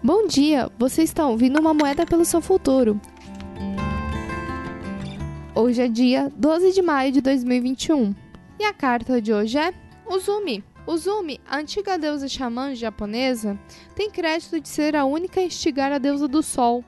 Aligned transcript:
Bom 0.00 0.28
dia, 0.28 0.70
você 0.78 1.02
está 1.02 1.26
ouvindo 1.26 1.58
uma 1.58 1.74
moeda 1.74 2.06
pelo 2.06 2.24
seu 2.24 2.40
futuro. 2.40 3.00
Hoje 5.52 5.82
é 5.82 5.88
dia 5.88 6.30
12 6.36 6.72
de 6.72 6.80
maio 6.80 7.10
de 7.10 7.20
2021 7.20 8.14
e 8.60 8.64
a 8.64 8.72
carta 8.72 9.20
de 9.20 9.32
hoje 9.32 9.58
é 9.58 9.74
Uzumi. 10.08 10.62
Uzumi, 10.86 11.40
a 11.44 11.58
antiga 11.58 11.98
deusa 11.98 12.28
xamã 12.28 12.76
japonesa, 12.76 13.58
tem 13.96 14.08
crédito 14.08 14.60
de 14.60 14.68
ser 14.68 14.94
a 14.94 15.04
única 15.04 15.40
a 15.40 15.42
instigar 15.42 15.90
a 15.90 15.98
deusa 15.98 16.28
do 16.28 16.44
sol, 16.44 16.84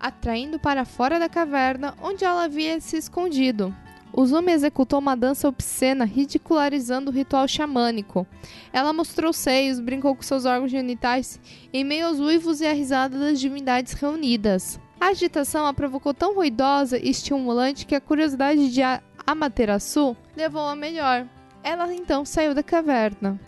atraindo 0.00 0.58
para 0.58 0.86
fora 0.86 1.18
da 1.18 1.28
caverna 1.28 1.94
onde 2.00 2.24
ela 2.24 2.44
havia 2.44 2.80
se 2.80 2.96
escondido. 2.96 3.72
Uzumi 4.12 4.52
executou 4.52 4.98
uma 4.98 5.14
dança 5.14 5.48
obscena, 5.48 6.04
ridicularizando 6.04 7.10
o 7.10 7.14
ritual 7.14 7.46
xamânico. 7.46 8.26
Ela 8.72 8.92
mostrou 8.92 9.32
seios, 9.32 9.78
brincou 9.78 10.16
com 10.16 10.22
seus 10.22 10.44
órgãos 10.44 10.70
genitais, 10.70 11.40
em 11.72 11.84
meio 11.84 12.06
aos 12.06 12.18
uivos 12.18 12.60
e 12.60 12.66
a 12.66 12.72
risada 12.72 13.18
das 13.18 13.38
divindades 13.38 13.92
reunidas. 13.92 14.80
A 14.98 15.08
agitação 15.08 15.66
a 15.66 15.74
provocou 15.74 16.14
tão 16.14 16.34
ruidosa 16.34 16.98
e 16.98 17.10
estimulante 17.10 17.84
que 17.84 17.94
a 17.94 18.00
curiosidade 18.00 18.72
de 18.72 18.80
Amaterasu 19.26 20.16
levou 20.34 20.62
a 20.62 20.74
melhor. 20.74 21.26
Ela 21.62 21.92
então 21.92 22.24
saiu 22.24 22.54
da 22.54 22.62
caverna. 22.62 23.38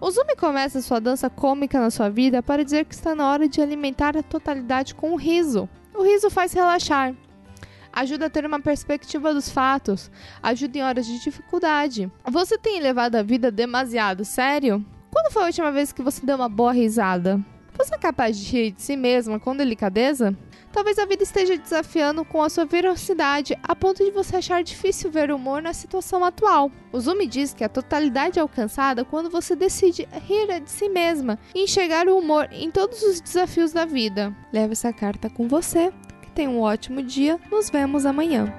Uzumi 0.00 0.34
começa 0.34 0.80
sua 0.80 0.98
dança 0.98 1.28
cômica 1.28 1.78
na 1.78 1.90
sua 1.90 2.08
vida 2.08 2.42
para 2.42 2.64
dizer 2.64 2.86
que 2.86 2.94
está 2.94 3.14
na 3.14 3.30
hora 3.30 3.46
de 3.46 3.60
alimentar 3.60 4.16
a 4.16 4.22
totalidade 4.22 4.94
com 4.94 5.12
o 5.12 5.16
riso. 5.16 5.68
O 5.94 6.02
riso 6.02 6.30
faz 6.30 6.54
relaxar, 6.54 7.14
ajuda 7.92 8.26
a 8.26 8.30
ter 8.30 8.46
uma 8.46 8.60
perspectiva 8.60 9.34
dos 9.34 9.50
fatos, 9.50 10.10
ajuda 10.42 10.78
em 10.78 10.82
horas 10.82 11.04
de 11.04 11.20
dificuldade. 11.20 12.10
Você 12.24 12.56
tem 12.56 12.80
levado 12.80 13.16
a 13.16 13.22
vida 13.22 13.50
demasiado 13.50 14.24
sério? 14.24 14.82
Quando 15.12 15.32
foi 15.32 15.42
a 15.42 15.46
última 15.46 15.70
vez 15.70 15.92
que 15.92 16.02
você 16.02 16.24
deu 16.24 16.36
uma 16.36 16.48
boa 16.48 16.72
risada? 16.72 17.38
Você 17.80 17.94
é 17.94 17.98
capaz 17.98 18.36
de 18.36 18.44
rir 18.52 18.72
de 18.72 18.82
si 18.82 18.94
mesma 18.94 19.40
com 19.40 19.56
delicadeza? 19.56 20.36
Talvez 20.70 20.98
a 20.98 21.06
vida 21.06 21.22
esteja 21.22 21.56
desafiando 21.56 22.26
com 22.26 22.42
a 22.42 22.50
sua 22.50 22.66
velocidade 22.66 23.56
a 23.62 23.74
ponto 23.74 24.04
de 24.04 24.10
você 24.10 24.36
achar 24.36 24.62
difícil 24.62 25.10
ver 25.10 25.32
humor 25.32 25.62
na 25.62 25.72
situação 25.72 26.22
atual. 26.22 26.70
O 26.92 27.00
Zumi 27.00 27.26
diz 27.26 27.54
que 27.54 27.64
a 27.64 27.70
totalidade 27.70 28.38
é 28.38 28.42
alcançada 28.42 29.02
quando 29.02 29.30
você 29.30 29.56
decide 29.56 30.06
rir 30.28 30.60
de 30.60 30.70
si 30.70 30.90
mesma 30.90 31.38
e 31.54 31.64
enxergar 31.64 32.06
o 32.06 32.18
humor 32.18 32.50
em 32.52 32.70
todos 32.70 33.02
os 33.02 33.18
desafios 33.18 33.72
da 33.72 33.86
vida. 33.86 34.36
Leve 34.52 34.72
essa 34.72 34.92
carta 34.92 35.30
com 35.30 35.48
você. 35.48 35.90
Que 36.20 36.30
tenha 36.32 36.50
um 36.50 36.60
ótimo 36.60 37.02
dia. 37.02 37.40
Nos 37.50 37.70
vemos 37.70 38.04
amanhã. 38.04 38.52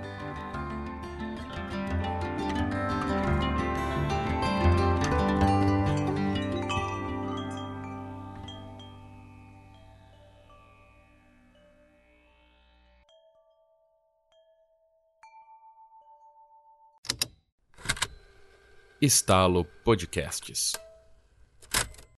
Estalo 19.02 19.66
Podcasts. 19.84 20.91